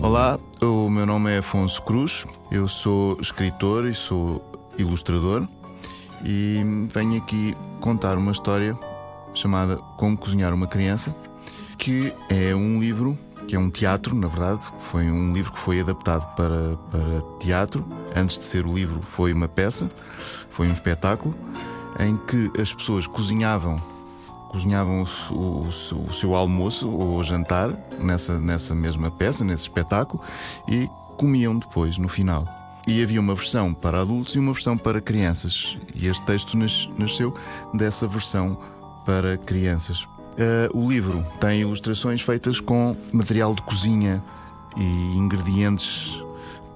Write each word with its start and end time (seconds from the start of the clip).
Olá, 0.00 0.38
o 0.60 0.90
meu 0.90 1.06
nome 1.06 1.32
é 1.32 1.38
Afonso 1.38 1.82
Cruz, 1.82 2.26
eu 2.50 2.68
sou 2.68 3.18
escritor 3.20 3.88
e 3.88 3.94
sou 3.94 4.42
ilustrador 4.76 5.46
e 6.24 6.62
venho 6.92 7.16
aqui 7.16 7.56
contar 7.80 8.16
uma 8.16 8.32
história 8.32 8.78
chamada 9.34 9.76
Como 9.96 10.16
Cozinhar 10.16 10.52
uma 10.52 10.66
Criança, 10.66 11.14
que 11.78 12.14
é 12.28 12.54
um 12.54 12.78
livro, 12.78 13.18
que 13.48 13.56
é 13.56 13.58
um 13.58 13.70
teatro, 13.70 14.14
na 14.14 14.28
verdade, 14.28 14.64
foi 14.78 15.10
um 15.10 15.32
livro 15.32 15.52
que 15.52 15.58
foi 15.58 15.80
adaptado 15.80 16.26
para, 16.36 16.76
para 16.90 17.22
teatro. 17.40 17.86
Antes 18.14 18.38
de 18.38 18.44
ser 18.44 18.66
o 18.66 18.72
livro, 18.72 19.00
foi 19.02 19.32
uma 19.32 19.48
peça, 19.48 19.90
foi 20.50 20.68
um 20.68 20.72
espetáculo 20.72 21.34
em 21.98 22.16
que 22.16 22.50
as 22.60 22.72
pessoas 22.72 23.06
cozinhavam 23.06 23.80
cozinhavam 24.52 25.02
o, 25.02 25.34
o, 25.34 25.66
o, 25.66 26.12
seu 26.12 26.34
almoço 26.34 26.88
ou 26.88 27.22
jantar 27.24 27.74
nessa, 27.98 28.38
nessa 28.38 28.74
mesma 28.74 29.10
peça, 29.10 29.42
nesse 29.42 29.64
espetáculo, 29.64 30.22
e 30.68 30.88
comiam 31.16 31.58
depois, 31.58 31.96
no 31.96 32.06
final. 32.06 32.46
E 32.86 33.02
havia 33.02 33.20
uma 33.20 33.34
versão 33.34 33.72
para 33.72 34.02
adultos 34.02 34.34
e 34.34 34.38
uma 34.38 34.52
versão 34.52 34.76
para 34.76 35.00
crianças. 35.00 35.78
E 35.94 36.06
este 36.06 36.22
texto 36.24 36.56
nas, 36.56 36.88
nasceu 36.98 37.34
dessa 37.72 38.06
versão 38.06 38.58
para 39.06 39.38
crianças. 39.38 40.04
Uh, 40.04 40.78
o 40.78 40.90
livro 40.90 41.24
tem 41.40 41.60
ilustrações 41.60 42.20
feitas 42.20 42.60
com 42.60 42.96
material 43.12 43.54
de 43.54 43.62
cozinha 43.62 44.22
e 44.76 45.16
ingredientes 45.16 46.21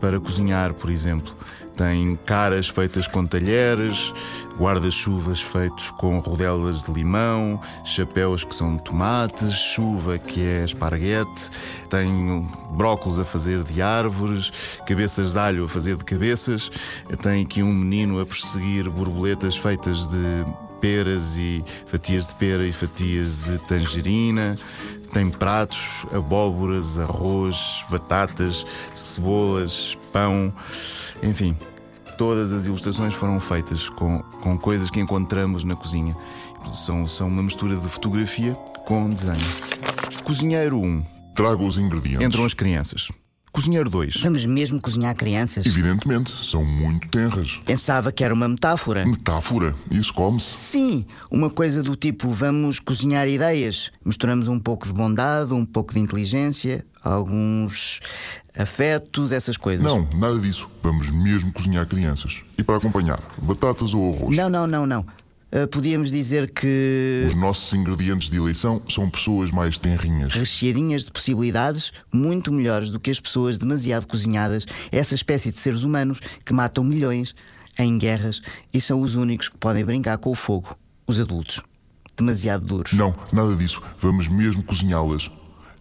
para 0.01 0.21
cozinhar, 0.21 0.75
por 0.75 0.91
exemplo. 0.91 1.35
Tem 1.77 2.17
caras 2.25 2.69
feitas 2.69 3.07
com 3.07 3.27
talheres, 3.27 4.13
guarda-chuvas 4.59 5.43
feitos 5.43 5.91
com 5.91 6.19
rodelas 6.21 6.83
de 6.83 6.91
limão, 6.91 7.61
chapéus 7.85 8.45
que 8.45 8.55
são 8.55 8.79
tomates, 8.79 9.53
chuva 9.53 10.19
que 10.19 10.41
é 10.41 10.65
esparguete, 10.65 11.51
tem 11.91 12.49
brócolos 12.71 13.21
a 13.21 13.27
fazer 13.27 13.63
de 13.63 13.83
árvores, 13.83 14.51
cabeças 14.87 15.33
de 15.33 15.39
alho 15.39 15.65
a 15.67 15.69
fazer 15.69 15.97
de 15.97 16.05
cabeças, 16.05 16.71
tem 17.23 17.43
aqui 17.43 17.63
um 17.63 17.75
menino 17.75 18.21
a 18.21 18.25
perseguir 18.25 18.89
borboletas 18.89 19.55
feitas 19.55 20.07
de 20.07 20.47
peras 20.87 21.37
e 21.37 21.65
fatias 21.87 22.29
de 22.29 22.35
pera 22.35 22.65
e 22.65 22.71
fatias 22.71 23.39
de 23.43 23.59
tangerina. 23.67 24.57
Tem 25.13 25.29
pratos, 25.29 26.07
abóboras, 26.13 26.97
arroz, 26.97 27.85
batatas, 27.91 28.65
cebolas, 28.95 29.99
pão, 30.13 30.53
enfim. 31.25 31.57
Todas 32.17 32.53
as 32.53 32.67
ilustrações 32.67 33.15
foram 33.15 33.41
feitas 33.41 33.89
com, 33.89 34.23
com 34.41 34.57
coisas 34.57 34.89
que 34.89 35.01
encontramos 35.01 35.65
na 35.65 35.75
cozinha. 35.75 36.17
São, 36.73 37.05
são 37.05 37.27
uma 37.27 37.43
mistura 37.43 37.75
de 37.75 37.89
fotografia 37.89 38.55
com 38.85 39.11
desenho. 39.11 39.35
Cozinheiro 40.23 40.79
1. 40.79 41.05
Traga 41.35 41.65
os 41.65 41.79
ingredientes. 41.79 42.25
Entram 42.25 42.45
as 42.45 42.55
crianças. 42.55 43.09
Cozinheiro 43.57 43.89
2. 43.89 44.21
Vamos 44.21 44.45
mesmo 44.45 44.79
cozinhar 44.79 45.17
crianças? 45.17 45.65
Evidentemente, 45.65 46.31
são 46.31 46.63
muito 46.63 47.09
tenras. 47.09 47.59
Pensava 47.65 48.13
que 48.13 48.23
era 48.23 48.35
uma 48.35 48.47
metáfora. 48.47 49.07
Metáfora? 49.07 49.75
Isso 49.91 50.13
come-se? 50.13 50.55
Sim, 50.55 51.07
uma 51.31 51.49
coisa 51.49 51.83
do 51.83 51.97
tipo: 51.97 52.29
vamos 52.29 52.79
cozinhar 52.79 53.27
ideias. 53.27 53.91
Misturamos 54.05 54.47
um 54.49 54.59
pouco 54.59 54.87
de 54.87 54.93
bondade, 54.93 55.55
um 55.55 55.65
pouco 55.65 55.95
de 55.95 56.01
inteligência, 56.01 56.85
alguns 57.03 58.01
afetos, 58.55 59.33
essas 59.33 59.57
coisas. 59.57 59.83
Não, 59.83 60.07
nada 60.19 60.39
disso. 60.39 60.69
Vamos 60.83 61.09
mesmo 61.11 61.51
cozinhar 61.51 61.87
crianças. 61.87 62.43
E 62.59 62.63
para 62.63 62.77
acompanhar, 62.77 63.19
batatas 63.41 63.95
ou 63.95 64.15
arroz? 64.15 64.37
Não, 64.37 64.51
não, 64.51 64.67
não, 64.67 64.87
não. 64.87 65.07
Uh, 65.57 65.67
podíamos 65.67 66.13
dizer 66.13 66.51
que. 66.51 67.25
Os 67.29 67.35
nossos 67.35 67.73
ingredientes 67.73 68.29
de 68.29 68.37
eleição 68.37 68.83
são 68.91 69.09
pessoas 69.09 69.51
mais 69.51 69.79
tenrinhas. 69.79 70.35
Recheadinhas 70.35 71.07
de 71.07 71.11
possibilidades, 71.11 71.93
muito 72.13 72.53
melhores 72.53 72.91
do 72.91 73.01
que 73.01 73.11
as 73.11 73.19
pessoas 73.19 73.57
demasiado 73.57 74.07
cozinhadas, 74.07 74.67
essa 74.93 75.15
espécie 75.15 75.51
de 75.51 75.57
seres 75.59 75.83
humanos 75.83 76.21
que 76.45 76.53
matam 76.53 76.85
milhões 76.85 77.35
em 77.79 77.97
guerras 77.97 78.43
e 78.71 78.83
são 78.83 79.01
os 79.01 79.15
únicos 79.15 79.49
que 79.49 79.57
podem 79.57 79.83
brincar 79.83 80.19
com 80.19 80.31
o 80.31 80.35
fogo, 80.35 80.77
os 81.07 81.19
adultos. 81.19 81.63
Demasiado 82.15 82.67
duros. 82.67 82.93
Não, 82.93 83.15
nada 83.33 83.57
disso. 83.57 83.81
Vamos 83.99 84.29
mesmo 84.29 84.63
cozinhá-las. 84.63 85.31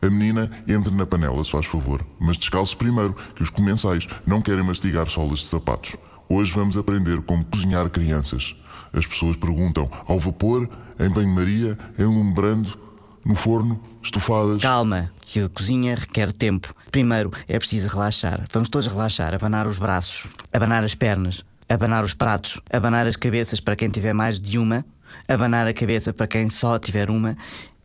A 0.02 0.10
menina 0.10 0.50
entra 0.66 0.92
na 0.92 1.06
panela, 1.06 1.44
se 1.44 1.52
faz 1.52 1.66
favor, 1.66 2.06
mas 2.18 2.38
descalce 2.38 2.74
primeiro, 2.76 3.14
que 3.36 3.44
os 3.44 3.50
comensais 3.50 4.08
não 4.26 4.42
querem 4.42 4.64
mastigar 4.64 5.10
solas 5.10 5.40
de 5.40 5.48
sapatos. 5.48 5.98
Hoje 6.28 6.52
vamos 6.52 6.76
aprender 6.76 7.22
como 7.22 7.46
cozinhar 7.46 7.90
crianças. 7.90 8.56
As 8.92 9.06
pessoas 9.06 9.36
perguntam 9.36 9.90
ao 10.08 10.18
vapor, 10.18 10.70
em 11.00 11.10
banho-maria, 11.10 11.78
enlumbrando, 12.00 12.78
no 13.26 13.36
forno, 13.36 13.80
estofadas. 14.02 14.62
Calma, 14.62 15.12
que 15.22 15.42
a 15.42 15.50
cozinha 15.50 15.96
requer 15.96 16.32
tempo. 16.32 16.74
Primeiro 16.92 17.32
é 17.48 17.60
preciso 17.60 17.90
relaxar. 17.90 18.46
Vamos 18.52 18.70
todos 18.70 18.88
relaxar, 18.88 19.34
abanar 19.34 19.68
os 19.68 19.78
braços, 19.78 20.28
abanar 20.54 20.84
as 20.84 20.96
pernas, 20.96 21.44
abanar 21.68 22.04
os 22.04 22.14
pratos, 22.14 22.60
abanar 22.72 23.06
as 23.06 23.16
cabeças 23.16 23.60
para 23.60 23.76
quem 23.76 23.90
tiver 23.90 24.14
mais 24.14 24.40
de 24.40 24.58
uma, 24.58 24.86
abanar 25.28 25.68
a 25.68 25.74
cabeça 25.74 26.14
para 26.14 26.28
quem 26.28 26.50
só 26.50 26.80
tiver 26.80 27.10
uma 27.10 27.36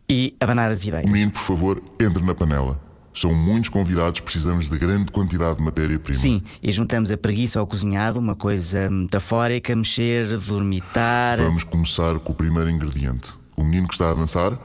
e 0.08 0.34
abanar 0.40 0.70
as 0.70 0.84
ideias. 0.84 1.10
Menino, 1.10 1.32
por 1.32 1.42
favor, 1.42 1.82
entre 2.00 2.22
na 2.22 2.34
panela. 2.34 2.89
São 3.12 3.34
muitos 3.34 3.68
convidados, 3.68 4.20
precisamos 4.20 4.70
de 4.70 4.78
grande 4.78 5.10
quantidade 5.10 5.56
de 5.56 5.62
matéria-prima. 5.62 6.18
Sim, 6.18 6.42
e 6.62 6.70
juntamos 6.70 7.10
a 7.10 7.16
preguiça 7.16 7.58
ao 7.58 7.66
cozinhado, 7.66 8.18
uma 8.18 8.36
coisa 8.36 8.88
metafórica, 8.88 9.74
mexer, 9.74 10.38
dormitar. 10.38 11.38
Vamos 11.38 11.64
começar 11.64 12.18
com 12.20 12.32
o 12.32 12.34
primeiro 12.34 12.70
ingrediente. 12.70 13.32
O 13.56 13.64
menino 13.64 13.88
que 13.88 13.94
está 13.94 14.10
a 14.10 14.14
dançar, 14.14 14.56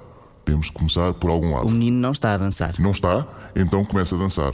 temos 0.45 0.67
de 0.67 0.73
começar 0.73 1.13
por 1.16 1.31
algum 1.31 1.56
lado. 1.56 1.67
O 1.67 1.72
menino 1.72 1.97
não 1.97 2.11
está 2.11 2.35
a 2.35 2.38
dançar. 2.38 2.75
Não 2.79 2.91
está? 2.91 3.28
Então 3.56 3.83
começa 3.83 4.16
a 4.16 4.19
dançar. 4.19 4.53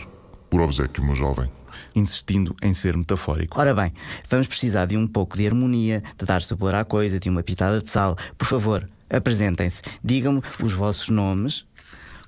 Por 0.50 0.62
obsequio, 0.62 1.04
meu 1.04 1.16
jovem. 1.16 1.50
Insistindo 1.94 2.56
em 2.62 2.74
ser 2.74 2.96
metafórico. 2.96 3.60
Ora 3.60 3.74
bem, 3.74 3.94
vamos 4.30 4.48
precisar 4.48 4.86
de 4.86 4.96
um 4.96 5.06
pouco 5.06 5.38
de 5.38 5.46
harmonia, 5.46 6.02
de 6.18 6.26
dar 6.26 6.42
sabor 6.42 6.74
à 6.74 6.86
coisa, 6.86 7.20
de 7.20 7.30
uma 7.30 7.44
pitada 7.44 7.82
de 7.82 7.92
sal. 7.92 8.16
Por 8.38 8.46
favor, 8.46 8.90
apresentem-se. 9.10 9.82
Digam-me 10.04 10.42
os 10.64 10.74
vossos 10.74 11.10
nomes, 11.10 11.66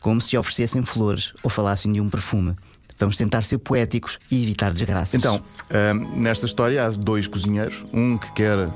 como 0.04 0.22
se 0.22 0.38
oferecessem 0.38 0.84
flores 0.84 1.34
ou 1.42 1.50
falassem 1.50 1.92
de 1.92 2.00
um 2.00 2.10
perfume. 2.10 2.56
Vamos 3.00 3.18
tentar 3.18 3.42
ser 3.44 3.58
poéticos 3.58 4.20
e 4.30 4.44
evitar 4.44 4.72
desgraças. 4.72 5.16
Então, 5.16 5.42
hum, 5.72 6.22
nesta 6.22 6.46
história 6.46 6.86
há 6.86 6.90
dois 6.90 7.26
cozinheiros, 7.26 7.84
um 7.92 8.18
que 8.18 8.32
quer 8.34 8.70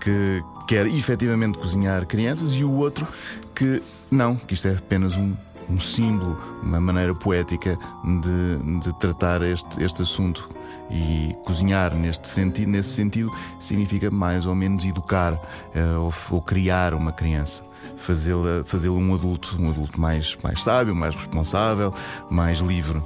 que 0.00 0.42
quer 0.68 0.86
efetivamente 0.86 1.56
cozinhar 1.56 2.04
crianças 2.04 2.52
e 2.52 2.64
o 2.64 2.72
outro 2.72 3.06
que 3.54 3.80
não, 4.10 4.36
que 4.36 4.54
isto 4.54 4.68
é 4.68 4.72
apenas 4.72 5.16
um, 5.16 5.34
um 5.68 5.78
símbolo, 5.78 6.38
uma 6.62 6.80
maneira 6.80 7.14
poética 7.14 7.78
de, 8.04 8.80
de 8.80 8.92
tratar 8.98 9.42
este, 9.42 9.82
este 9.82 10.02
assunto. 10.02 10.48
E 10.88 11.34
cozinhar 11.44 11.96
neste 11.96 12.28
sentido, 12.28 12.70
nesse 12.70 12.90
sentido 12.90 13.32
significa 13.58 14.08
mais 14.08 14.46
ou 14.46 14.54
menos 14.54 14.84
educar 14.84 15.34
uh, 15.34 16.00
ou, 16.00 16.14
ou 16.30 16.40
criar 16.40 16.94
uma 16.94 17.10
criança 17.10 17.64
fazê-la 17.96 18.64
fazê 18.64 18.88
um 18.88 19.14
adulto, 19.14 19.56
um 19.60 19.70
adulto 19.70 20.00
mais, 20.00 20.36
mais 20.42 20.62
sábio, 20.62 20.94
mais 20.94 21.14
responsável, 21.14 21.92
mais 22.30 22.58
livre. 22.58 23.00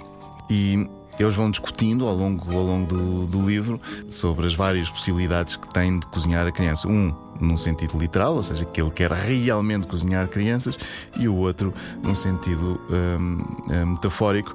E 0.49 0.89
eles 1.19 1.35
vão 1.35 1.51
discutindo 1.51 2.07
ao 2.07 2.15
longo, 2.15 2.57
ao 2.57 2.65
longo 2.65 2.87
do, 2.87 3.27
do 3.27 3.47
livro 3.47 3.81
sobre 4.09 4.47
as 4.47 4.55
várias 4.55 4.89
possibilidades 4.89 5.57
que 5.57 5.69
tem 5.73 5.99
de 5.99 6.07
cozinhar 6.07 6.47
a 6.47 6.53
criança. 6.53 6.89
Um 6.89 7.15
num 7.41 7.57
sentido 7.57 7.99
literal, 7.99 8.37
ou 8.37 8.43
seja, 8.43 8.65
que 8.65 8.81
ele 8.81 8.91
quer 8.91 9.11
realmente 9.11 9.87
cozinhar 9.87 10.29
crianças, 10.29 10.79
e 11.17 11.27
o 11.27 11.35
outro 11.35 11.73
num 12.03 12.15
sentido 12.15 12.79
hum, 12.91 13.45
hum, 13.69 13.87
metafórico, 13.87 14.55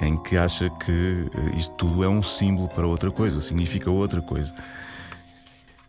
em 0.00 0.16
que 0.16 0.36
acha 0.36 0.70
que 0.70 1.28
eh, 1.34 1.58
isto 1.58 1.74
tudo 1.76 2.04
é 2.04 2.08
um 2.08 2.22
símbolo 2.22 2.68
para 2.68 2.86
outra 2.86 3.10
coisa, 3.10 3.40
significa 3.40 3.90
outra 3.90 4.20
coisa. 4.20 4.54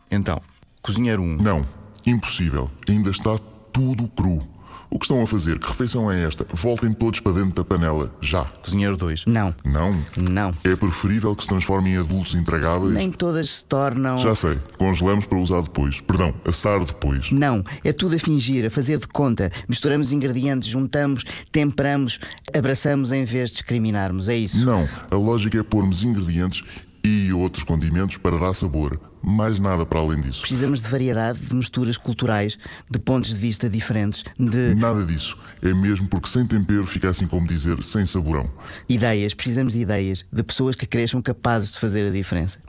Então, 0.10 0.42
cozinheiro 0.82 1.22
um. 1.22 1.36
Não, 1.38 1.62
impossível. 2.06 2.70
Ainda 2.88 3.10
está 3.10 3.38
tudo 3.72 4.08
cru. 4.08 4.48
O 4.90 4.98
que 4.98 5.06
estão 5.06 5.22
a 5.22 5.28
fazer? 5.28 5.60
Que 5.60 5.68
refeição 5.68 6.12
é 6.12 6.24
esta? 6.24 6.46
Voltem 6.54 6.94
todos 6.94 7.20
para 7.20 7.34
dentro 7.34 7.56
da 7.56 7.64
panela, 7.64 8.12
já. 8.22 8.46
Cozinheiro 8.46 8.96
2. 8.96 9.26
Não. 9.26 9.54
Não? 9.64 9.92
Não. 10.18 10.52
É 10.64 10.76
preferível 10.76 11.36
que 11.36 11.44
se 11.44 11.50
transformem 11.50 11.94
em 11.94 11.98
adultos 11.98 12.34
intragáveis? 12.36 12.94
Nem 12.94 13.12
todas 13.12 13.50
se 13.50 13.66
tornam. 13.66 14.18
Já 14.18 14.34
sei. 14.34 14.58
Congelamos 14.78 15.26
para 15.26 15.38
usar 15.38 15.62
depois. 15.62 16.00
Perdão, 16.02 16.34
assar 16.46 16.84
depois. 16.86 17.32
Não. 17.32 17.64
É 17.84 17.92
tudo 17.92 18.16
a 18.16 18.20
fingir, 18.20 18.66
a 18.66 18.70
fazer 18.70 18.98
de 18.98 19.08
conta. 19.08 19.52
Misturamos 19.68 20.12
ingredientes, 20.12 20.70
juntamos, 20.70 21.24
temperamos, 21.52 22.20
abraçamos 22.56 23.12
em 23.12 23.24
vez 23.26 23.50
de 23.50 23.58
discriminarmos. 23.58 24.30
É 24.30 24.36
isso? 24.36 24.66
Não. 24.66 24.88
A 25.12 25.16
lógica 25.16 25.60
é 25.60 25.64
pormos 25.64 26.02
ingredientes 26.02 26.64
e 27.08 27.34
outros 27.34 27.64
condimentos 27.64 28.18
para 28.18 28.38
dar 28.38 28.54
sabor. 28.54 29.00
Mais 29.24 29.60
nada 29.60 29.86
para 29.86 30.00
além 30.00 30.20
disso. 30.20 30.42
Precisamos 30.42 30.82
de 30.82 30.90
variedade, 30.90 31.40
de 31.40 31.56
misturas 31.56 31.98
culturais, 31.98 32.58
de 32.90 33.00
pontos 33.00 33.32
de 33.32 33.40
vista 33.40 33.70
diferentes, 33.70 34.24
de. 34.38 34.76
Nada 34.76 35.06
disso. 35.06 35.38
É 35.62 35.74
mesmo 35.74 36.08
porque 36.08 36.30
sem 36.30 36.46
tempero 36.46 36.86
fica 36.86 37.10
assim 37.10 37.28
como 37.28 37.48
dizer, 37.48 37.82
sem 37.84 38.06
saborão. 38.06 38.50
Ideias, 38.88 39.34
precisamos 39.34 39.74
de 39.74 39.80
ideias, 39.80 40.26
de 40.32 40.44
pessoas 40.44 40.76
que 40.76 40.86
cresçam 40.86 41.22
capazes 41.22 41.74
de 41.74 41.80
fazer 41.80 42.08
a 42.08 42.12
diferença. 42.12 42.60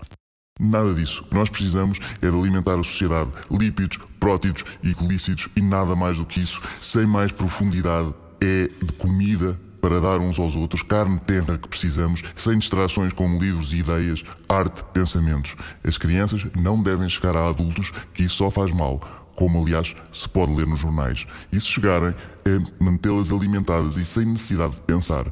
Nada 0.58 0.92
disso. 0.94 1.22
O 1.22 1.28
que 1.28 1.34
nós 1.34 1.48
precisamos 1.48 1.98
é 2.20 2.28
de 2.28 2.36
alimentar 2.36 2.74
a 2.74 2.82
sociedade. 2.82 3.30
Lípidos, 3.50 3.98
prótidos 4.18 4.64
e 4.82 4.92
glícidos 4.92 5.48
e 5.56 5.60
nada 5.60 5.94
mais 5.94 6.16
do 6.16 6.26
que 6.26 6.40
isso, 6.40 6.60
sem 6.80 7.06
mais 7.06 7.30
profundidade. 7.30 8.12
É 8.40 8.68
de 8.84 8.92
comida 8.92 9.58
para 9.88 10.00
dar 10.00 10.18
uns 10.18 10.38
aos 10.38 10.54
outros, 10.54 10.82
carne 10.82 11.18
terra 11.18 11.56
que 11.56 11.66
precisamos, 11.66 12.22
sem 12.36 12.58
distrações 12.58 13.10
como 13.14 13.38
livros 13.38 13.72
e 13.72 13.76
ideias, 13.76 14.22
arte, 14.46 14.84
pensamentos. 14.92 15.56
As 15.82 15.96
crianças 15.96 16.46
não 16.54 16.82
devem 16.82 17.08
chegar 17.08 17.34
a 17.34 17.48
adultos 17.48 17.90
que 18.12 18.24
isso 18.24 18.36
só 18.36 18.50
faz 18.50 18.70
mal, 18.70 19.00
como 19.34 19.58
aliás 19.58 19.96
se 20.12 20.28
pode 20.28 20.54
ler 20.54 20.66
nos 20.66 20.80
jornais. 20.80 21.26
E 21.50 21.58
se 21.58 21.68
chegarem, 21.68 22.14
é 22.44 22.84
mantê-las 22.84 23.32
alimentadas 23.32 23.96
e 23.96 24.04
sem 24.04 24.26
necessidade 24.26 24.74
de 24.74 24.82
pensar. 24.82 25.24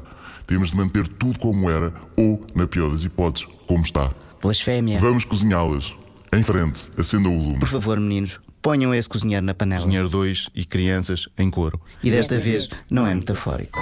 Temos 0.47 0.71
de 0.71 0.77
manter 0.77 1.07
tudo 1.07 1.37
como 1.37 1.69
era, 1.69 1.93
ou, 2.17 2.43
na 2.55 2.65
pior 2.65 2.89
das 2.89 3.03
hipóteses, 3.03 3.47
como 3.67 3.83
está. 3.83 4.09
Blasfémia. 4.41 4.97
Vamos 4.97 5.23
cozinhá-las. 5.23 5.93
Em 6.33 6.41
frente, 6.41 6.89
acendam 6.97 7.37
o 7.37 7.43
lume. 7.43 7.59
Por 7.59 7.69
favor, 7.69 7.99
meninos, 7.99 8.39
ponham 8.59 8.91
esse 8.91 9.07
cozinheiro 9.07 9.45
na 9.45 9.53
panela. 9.53 9.83
Cozinheiro 9.83 10.09
2 10.09 10.49
e 10.55 10.65
crianças 10.65 11.29
em 11.37 11.51
coro. 11.51 11.79
E 12.01 12.09
desta 12.09 12.39
vez 12.39 12.69
não 12.89 13.05
é 13.05 13.13
metafórico. 13.13 13.77